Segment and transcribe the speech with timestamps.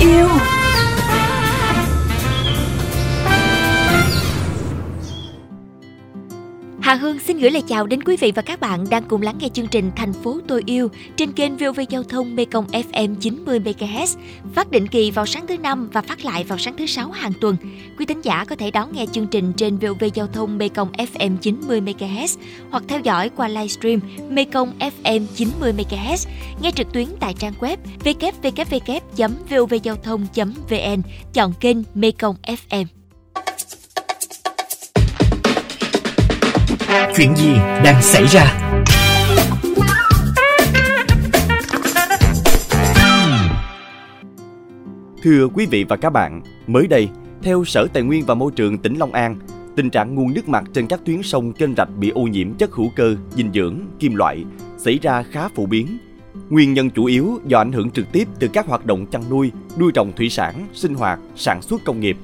[0.00, 0.55] yêu
[6.86, 9.36] Hà Hương xin gửi lời chào đến quý vị và các bạn đang cùng lắng
[9.40, 13.60] nghe chương trình Thành phố tôi yêu trên kênh VOV Giao thông Mekong FM 90
[13.60, 14.16] MHz,
[14.54, 17.32] phát định kỳ vào sáng thứ năm và phát lại vào sáng thứ sáu hàng
[17.40, 17.56] tuần.
[17.98, 21.36] Quý thính giả có thể đón nghe chương trình trên VOV Giao thông Mekong FM
[21.36, 22.38] 90 MHz
[22.70, 24.00] hoặc theo dõi qua livestream
[24.30, 26.28] Mekong FM 90 MHz,
[26.62, 32.95] nghe trực tuyến tại trang web www.vovgiao thông.vn, chọn kênh Mekong FM.
[37.16, 37.54] Chuyện gì
[37.84, 38.72] đang xảy ra?
[45.22, 47.08] Thưa quý vị và các bạn, mới đây,
[47.42, 49.36] theo Sở Tài nguyên và Môi trường tỉnh Long An,
[49.76, 52.72] tình trạng nguồn nước mặt trên các tuyến sông kênh rạch bị ô nhiễm chất
[52.72, 54.44] hữu cơ, dinh dưỡng, kim loại
[54.78, 55.98] xảy ra khá phổ biến.
[56.50, 59.52] Nguyên nhân chủ yếu do ảnh hưởng trực tiếp từ các hoạt động chăn nuôi,
[59.78, 62.16] nuôi trồng thủy sản, sinh hoạt, sản xuất công nghiệp.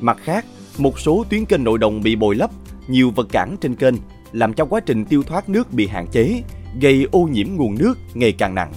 [0.00, 0.44] Mặt khác,
[0.78, 2.50] một số tuyến kênh nội đồng bị bồi lấp,
[2.88, 3.94] nhiều vật cản trên kênh
[4.32, 6.42] làm cho quá trình tiêu thoát nước bị hạn chế,
[6.80, 8.72] gây ô nhiễm nguồn nước ngày càng nặng.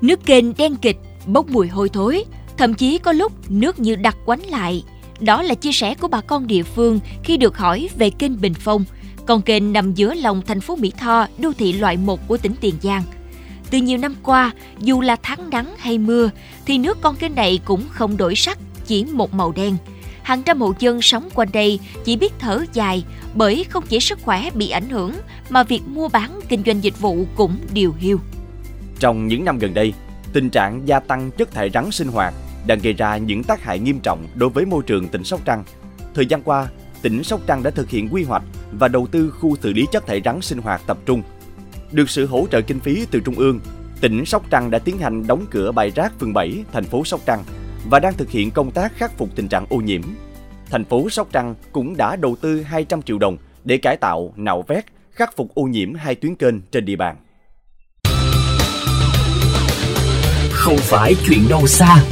[0.00, 2.24] Nước kênh đen kịch, bốc mùi hôi thối,
[2.56, 4.84] thậm chí có lúc nước như đặc quánh lại.
[5.20, 8.54] Đó là chia sẻ của bà con địa phương khi được hỏi về kênh Bình
[8.54, 8.84] Phong,
[9.26, 12.54] con kênh nằm giữa lòng thành phố Mỹ Tho, đô thị loại 1 của tỉnh
[12.60, 13.02] Tiền Giang.
[13.70, 16.30] Từ nhiều năm qua, dù là tháng nắng hay mưa,
[16.66, 19.76] thì nước con kênh này cũng không đổi sắc, chỉ một màu đen–
[20.24, 24.18] hàng trăm hộ dân sống quanh đây chỉ biết thở dài bởi không chỉ sức
[24.22, 25.12] khỏe bị ảnh hưởng
[25.50, 28.20] mà việc mua bán kinh doanh dịch vụ cũng điều hiu.
[28.98, 29.92] Trong những năm gần đây,
[30.32, 32.34] tình trạng gia tăng chất thải rắn sinh hoạt
[32.66, 35.64] đang gây ra những tác hại nghiêm trọng đối với môi trường tỉnh Sóc Trăng.
[36.14, 36.68] Thời gian qua,
[37.02, 40.06] tỉnh Sóc Trăng đã thực hiện quy hoạch và đầu tư khu xử lý chất
[40.06, 41.22] thải rắn sinh hoạt tập trung.
[41.92, 43.60] Được sự hỗ trợ kinh phí từ Trung ương,
[44.00, 47.20] tỉnh Sóc Trăng đã tiến hành đóng cửa bãi rác phường 7, thành phố Sóc
[47.26, 47.44] Trăng
[47.90, 50.02] và đang thực hiện công tác khắc phục tình trạng ô nhiễm.
[50.70, 54.64] Thành phố Sóc Trăng cũng đã đầu tư 200 triệu đồng để cải tạo, nạo
[54.68, 57.16] vét, khắc phục ô nhiễm hai tuyến kênh trên địa bàn.
[60.50, 62.04] Không phải chuyện đâu xa.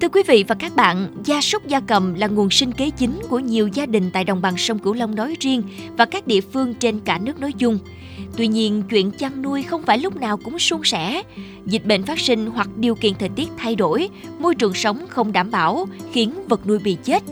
[0.00, 3.20] Thưa quý vị và các bạn, gia súc gia cầm là nguồn sinh kế chính
[3.28, 5.62] của nhiều gia đình tại đồng bằng sông Cửu Long nói riêng
[5.96, 7.78] và các địa phương trên cả nước nói chung.
[8.36, 11.22] Tuy nhiên, chuyện chăn nuôi không phải lúc nào cũng suôn sẻ.
[11.66, 15.32] Dịch bệnh phát sinh hoặc điều kiện thời tiết thay đổi, môi trường sống không
[15.32, 17.22] đảm bảo khiến vật nuôi bị chết.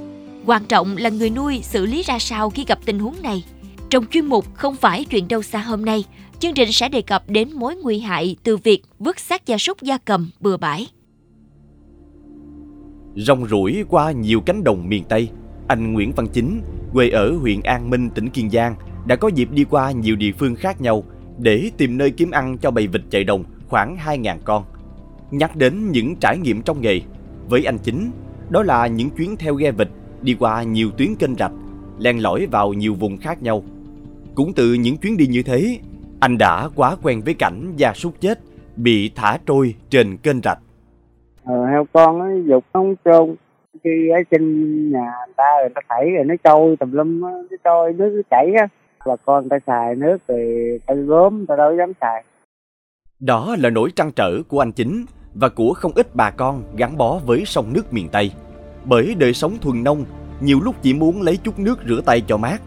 [0.47, 3.45] Quan trọng là người nuôi xử lý ra sao khi gặp tình huống này.
[3.91, 6.05] Trong chuyên mục Không phải chuyện đâu xa hôm nay,
[6.39, 9.83] chương trình sẽ đề cập đến mối nguy hại từ việc vứt xác gia súc
[9.83, 10.87] gia cầm bừa bãi.
[13.17, 15.29] Rong rủi qua nhiều cánh đồng miền Tây,
[15.69, 16.63] anh Nguyễn Văn Chính,
[16.93, 18.75] quê ở huyện An Minh, tỉnh Kiên Giang,
[19.07, 21.05] đã có dịp đi qua nhiều địa phương khác nhau
[21.39, 24.65] để tìm nơi kiếm ăn cho bầy vịt chạy đồng khoảng 2.000 con.
[25.31, 27.01] Nhắc đến những trải nghiệm trong nghề,
[27.49, 28.11] với anh Chính,
[28.51, 29.89] đó là những chuyến theo ghe vịt
[30.23, 31.53] đi qua nhiều tuyến kênh rạch,
[31.99, 33.63] len lỏi vào nhiều vùng khác nhau.
[34.35, 35.79] Cũng từ những chuyến đi như thế,
[36.21, 38.39] anh đã quá quen với cảnh gia súc chết
[38.77, 40.59] bị thả trôi trên kênh rạch.
[41.45, 43.35] Ờ, heo con nó dục không trôn
[43.85, 44.43] khi ở trên
[44.93, 48.23] nhà người ta rồi nó thảy rồi nó trôi tùm lum nó trôi nước nó
[48.31, 48.69] chảy á
[49.07, 50.35] bà con ta xài nước thì
[50.87, 52.25] ta gốm ta đâu dám xài
[53.21, 55.05] đó là nỗi trăn trở của anh chính
[55.35, 58.33] và của không ít bà con gắn bó với sông nước miền Tây.
[58.85, 60.05] Bởi đời sống thuần nông,
[60.41, 62.63] nhiều lúc chỉ muốn lấy chút nước rửa tay cho mát.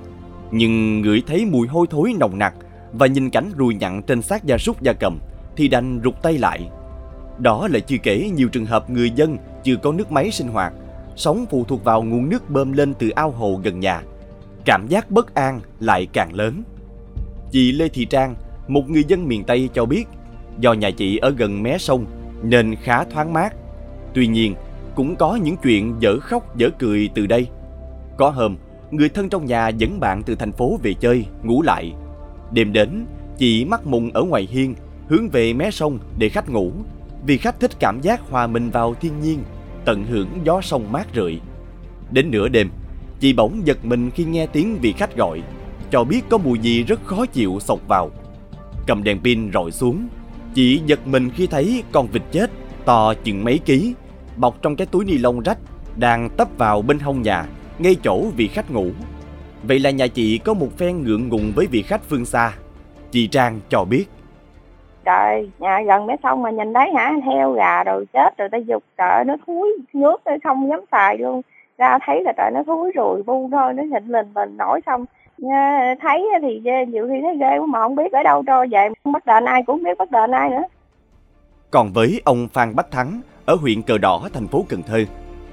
[0.52, 2.54] Nhưng ngửi thấy mùi hôi thối nồng nặc
[2.94, 5.20] và nhìn cảnh ruồi nhặn trên xác gia súc gia cầm
[5.56, 6.70] thì đành rụt tay lại.
[7.38, 10.74] Đó là chưa kể nhiều trường hợp người dân chưa có nước máy sinh hoạt,
[11.16, 14.02] sống phụ thuộc vào nguồn nước bơm lên từ ao hồ gần nhà
[14.68, 16.64] cảm giác bất an lại càng lớn.
[17.52, 18.36] Chị Lê Thị Trang,
[18.68, 20.06] một người dân miền Tây cho biết,
[20.60, 22.06] do nhà chị ở gần mé sông
[22.44, 23.56] nên khá thoáng mát.
[24.14, 24.56] Tuy nhiên,
[24.96, 27.48] cũng có những chuyện dở khóc dở cười từ đây.
[28.18, 28.58] Có hôm,
[28.92, 31.94] người thân trong nhà dẫn bạn từ thành phố về chơi, ngủ lại.
[32.52, 33.06] Đêm đến,
[33.38, 34.76] chị mắc mùng ở ngoài hiên,
[35.10, 36.72] hướng về mé sông để khách ngủ,
[37.26, 39.40] vì khách thích cảm giác hòa mình vào thiên nhiên,
[39.86, 41.40] tận hưởng gió sông mát rượi.
[42.12, 42.70] Đến nửa đêm,
[43.20, 45.42] Chị bỗng giật mình khi nghe tiếng vị khách gọi.
[45.92, 48.10] Cho biết có mùi gì rất khó chịu sộc vào.
[48.88, 50.08] Cầm đèn pin rọi xuống.
[50.54, 52.52] Chị giật mình khi thấy con vịt chết,
[52.86, 53.94] To chừng mấy ký,
[54.38, 55.58] Bọc trong cái túi ni lông rách,
[55.96, 57.46] Đang tấp vào bên hông nhà,
[57.80, 58.88] Ngay chỗ vị khách ngủ.
[59.64, 62.54] Vậy là nhà chị có một phen ngượng ngùng với vị khách phương xa.
[63.12, 64.06] Chị Trang cho biết.
[65.06, 67.14] Trời, nhà gần mé sông mà nhìn thấy hả?
[67.26, 71.42] Heo gà rồi chết rồi, ta dục trời, nó thúi, nước không dám xài luôn
[71.78, 75.06] ra thấy là trời nó thúi rồi bu thôi nó nhịn lình mình nổi xong
[76.02, 79.46] thấy thì nhiều khi thấy ghê mà không biết ở đâu cho về bắt đền
[79.46, 80.64] ai cũng biết bắt đền ai nữa
[81.72, 85.00] Còn với ông Phan Bách Thắng ở huyện Cờ Đỏ, thành phố Cần Thơ,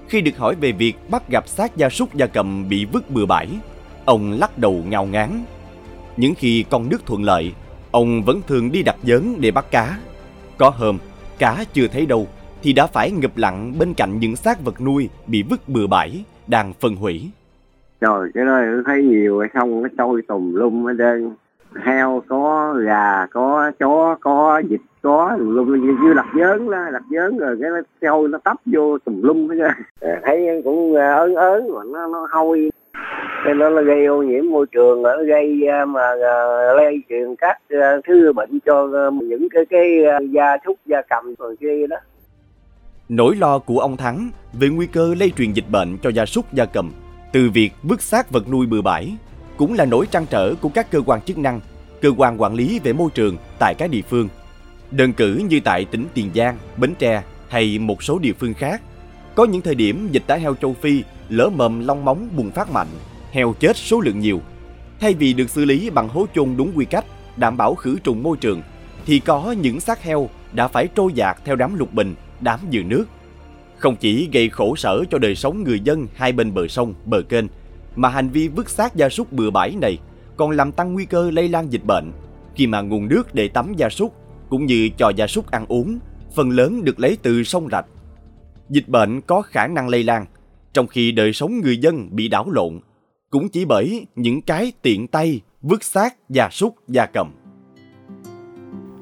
[0.09, 3.27] khi được hỏi về việc bắt gặp xác gia súc gia cầm bị vứt bừa
[3.27, 3.49] bãi,
[4.05, 5.31] ông lắc đầu ngao ngán.
[6.17, 7.53] Những khi con nước thuận lợi,
[7.91, 9.97] ông vẫn thường đi đặt giớn để bắt cá.
[10.59, 10.99] Có hôm,
[11.39, 12.27] cá chưa thấy đâu
[12.65, 16.25] thì đã phải ngập lặng bên cạnh những xác vật nuôi bị vứt bừa bãi,
[16.47, 17.31] đang phân hủy.
[18.01, 21.31] Trời, cái đó thấy nhiều hay không, nó trôi tùm lum hết trơn.
[21.83, 26.79] Heo có, gà có, chó có, vịt có, tùm lum như, như đặt giớn đó,
[26.93, 30.11] đặt giớn rồi cái nó trôi nó tấp vô tùm lum hết trơn.
[30.23, 32.71] Thấy cũng ớn ớn mà nó, nó hôi
[33.45, 36.15] cái đó nó gây ô nhiễm môi trường nó gây mà
[36.77, 37.59] lây truyền các
[38.07, 41.97] thứ bệnh cho những cái cái gia súc gia cầm rồi kia đó
[43.09, 46.53] Nỗi lo của ông Thắng về nguy cơ lây truyền dịch bệnh cho gia súc
[46.53, 46.93] gia cầm
[47.33, 49.17] từ việc vứt xác vật nuôi bừa bãi
[49.57, 51.61] cũng là nỗi trăn trở của các cơ quan chức năng,
[52.03, 54.29] cơ quan quản lý về môi trường tại các địa phương.
[54.91, 58.83] Đơn cử như tại tỉnh Tiền Giang, Bến Tre hay một số địa phương khác,
[59.35, 62.71] có những thời điểm dịch tả heo châu Phi lỡ mầm long móng bùng phát
[62.71, 62.89] mạnh,
[63.33, 64.41] heo chết số lượng nhiều.
[65.01, 67.05] Thay vì được xử lý bằng hố chôn đúng quy cách,
[67.37, 68.63] đảm bảo khử trùng môi trường,
[69.07, 72.83] thì có những xác heo đã phải trôi dạt theo đám lục bình, đám dừa
[72.83, 73.05] nước.
[73.77, 77.23] Không chỉ gây khổ sở cho đời sống người dân hai bên bờ sông, bờ
[77.23, 77.45] kênh,
[77.97, 79.99] mà hành vi vứt xác gia súc bừa bãi này
[80.37, 82.13] còn làm tăng nguy cơ lây lan dịch bệnh
[82.55, 84.15] khi mà nguồn nước để tắm gia súc
[84.49, 85.99] cũng như cho gia súc ăn uống
[86.35, 87.87] phần lớn được lấy từ sông rạch.
[88.71, 90.27] Dịch bệnh có khả năng lây lan,
[90.73, 92.81] trong khi đời sống người dân bị đảo lộn,
[93.31, 97.33] cũng chỉ bởi những cái tiện tay vứt xác gia súc gia cầm.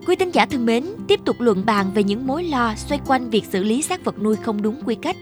[0.07, 3.31] Quý tín giả thân mến, tiếp tục luận bàn về những mối lo xoay quanh
[3.31, 5.17] việc xử lý xác vật nuôi không đúng quy cách.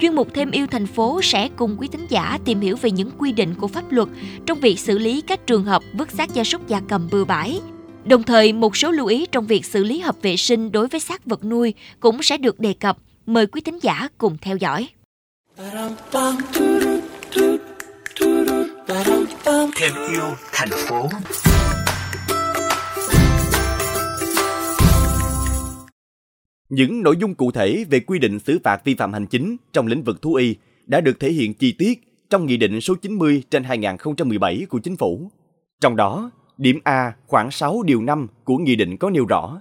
[0.00, 3.10] Chuyên mục Thêm yêu thành phố sẽ cùng quý tín giả tìm hiểu về những
[3.18, 4.08] quy định của pháp luật
[4.46, 7.60] trong việc xử lý các trường hợp vứt xác gia súc gia cầm bừa bãi.
[8.04, 11.00] Đồng thời, một số lưu ý trong việc xử lý hợp vệ sinh đối với
[11.00, 12.96] xác vật nuôi cũng sẽ được đề cập.
[13.26, 14.88] Mời quý tín giả cùng theo dõi.
[19.76, 21.08] Thêm yêu thành phố
[26.72, 29.86] Những nội dung cụ thể về quy định xử phạt vi phạm hành chính trong
[29.86, 33.42] lĩnh vực thú y đã được thể hiện chi tiết trong Nghị định số 90
[33.50, 35.30] trên 2017 của Chính phủ.
[35.80, 39.60] Trong đó, điểm A khoảng 6 điều 5 của Nghị định có nêu rõ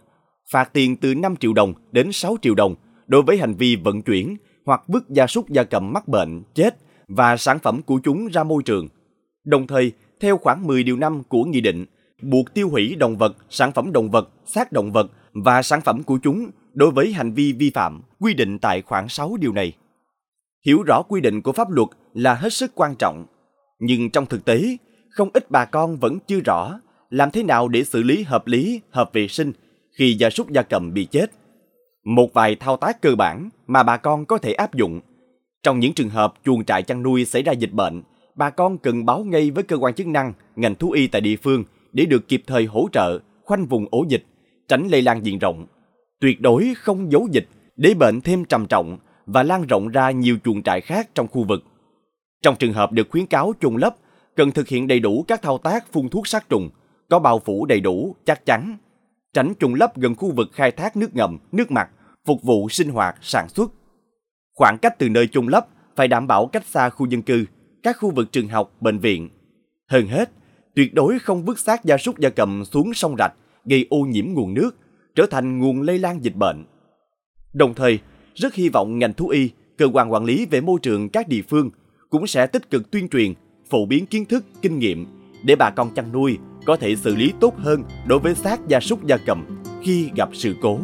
[0.52, 2.76] phạt tiền từ 5 triệu đồng đến 6 triệu đồng
[3.08, 6.78] đối với hành vi vận chuyển hoặc vứt gia súc gia cầm mắc bệnh, chết
[7.08, 8.88] và sản phẩm của chúng ra môi trường.
[9.46, 11.86] Đồng thời, theo khoảng 10 điều 5 của Nghị định,
[12.22, 16.04] buộc tiêu hủy động vật, sản phẩm động vật, xác động vật và sản phẩm
[16.04, 19.74] của chúng đối với hành vi vi phạm quy định tại khoảng 6 điều này.
[20.66, 23.26] Hiểu rõ quy định của pháp luật là hết sức quan trọng,
[23.80, 24.78] nhưng trong thực tế,
[25.10, 26.80] không ít bà con vẫn chưa rõ
[27.10, 29.52] làm thế nào để xử lý hợp lý, hợp vệ sinh
[29.92, 31.32] khi gia súc gia cầm bị chết.
[32.04, 35.00] Một vài thao tác cơ bản mà bà con có thể áp dụng.
[35.64, 38.02] Trong những trường hợp chuồng trại chăn nuôi xảy ra dịch bệnh,
[38.36, 41.36] bà con cần báo ngay với cơ quan chức năng, ngành thú y tại địa
[41.36, 41.64] phương
[41.94, 44.26] để được kịp thời hỗ trợ, khoanh vùng ổ dịch,
[44.68, 45.68] tránh lây lan diện rộng
[46.22, 50.38] tuyệt đối không giấu dịch để bệnh thêm trầm trọng và lan rộng ra nhiều
[50.44, 51.64] chuồng trại khác trong khu vực.
[52.42, 53.96] Trong trường hợp được khuyến cáo chôn lấp,
[54.36, 56.70] cần thực hiện đầy đủ các thao tác phun thuốc sát trùng,
[57.10, 58.78] có bao phủ đầy đủ, chắc chắn,
[59.34, 61.90] tránh trùng lấp gần khu vực khai thác nước ngầm, nước mặt,
[62.26, 63.72] phục vụ sinh hoạt, sản xuất.
[64.54, 67.46] Khoảng cách từ nơi chôn lấp phải đảm bảo cách xa khu dân cư,
[67.84, 69.30] các khu vực trường học, bệnh viện.
[69.90, 70.32] Hơn hết,
[70.76, 73.34] tuyệt đối không vứt xác gia súc gia cầm xuống sông rạch
[73.66, 74.78] gây ô nhiễm nguồn nước
[75.16, 76.66] trở thành nguồn lây lan dịch bệnh.
[77.54, 78.00] Đồng thời,
[78.36, 81.42] rất hy vọng ngành thú y, cơ quan quản lý về môi trường các địa
[81.50, 81.70] phương
[82.10, 83.34] cũng sẽ tích cực tuyên truyền,
[83.70, 85.06] phổ biến kiến thức, kinh nghiệm
[85.44, 88.80] để bà con chăn nuôi có thể xử lý tốt hơn đối với xác gia
[88.80, 90.80] súc gia cầm khi gặp sự cố.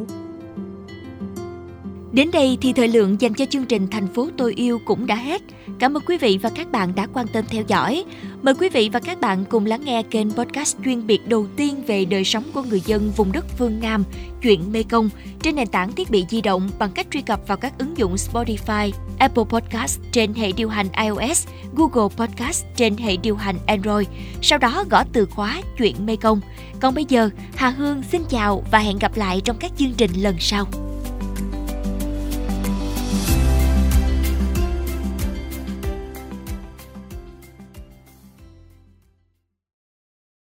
[2.11, 5.15] Đến đây thì thời lượng dành cho chương trình Thành phố tôi yêu cũng đã
[5.15, 5.41] hết.
[5.79, 8.03] Cảm ơn quý vị và các bạn đã quan tâm theo dõi.
[8.41, 11.83] Mời quý vị và các bạn cùng lắng nghe kênh podcast chuyên biệt đầu tiên
[11.87, 14.03] về đời sống của người dân vùng đất phương Nam,
[14.41, 15.09] chuyện Mê Công
[15.43, 18.15] trên nền tảng thiết bị di động bằng cách truy cập vào các ứng dụng
[18.15, 24.07] Spotify, Apple Podcast trên hệ điều hành iOS, Google Podcast trên hệ điều hành Android.
[24.41, 26.41] Sau đó gõ từ khóa chuyện Mê Công.
[26.79, 30.11] Còn bây giờ, Hà Hương xin chào và hẹn gặp lại trong các chương trình
[30.21, 30.86] lần sau.